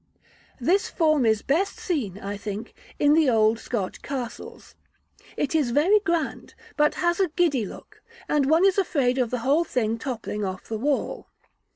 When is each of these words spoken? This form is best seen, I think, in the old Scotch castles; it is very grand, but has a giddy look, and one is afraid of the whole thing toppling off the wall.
This 0.59 0.89
form 0.89 1.27
is 1.27 1.43
best 1.43 1.77
seen, 1.77 2.17
I 2.17 2.35
think, 2.35 2.73
in 2.97 3.13
the 3.13 3.29
old 3.29 3.59
Scotch 3.59 4.01
castles; 4.01 4.73
it 5.37 5.53
is 5.53 5.69
very 5.69 5.99
grand, 5.99 6.55
but 6.75 6.95
has 6.95 7.19
a 7.19 7.27
giddy 7.29 7.67
look, 7.67 8.01
and 8.27 8.49
one 8.49 8.65
is 8.65 8.79
afraid 8.79 9.19
of 9.19 9.29
the 9.29 9.41
whole 9.45 9.63
thing 9.63 9.99
toppling 9.99 10.43
off 10.43 10.63
the 10.67 10.79
wall. 10.79 11.27